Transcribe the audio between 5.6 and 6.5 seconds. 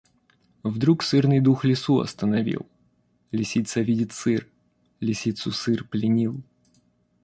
пленил.